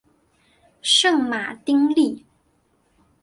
[0.81, 2.25] 圣马丁利。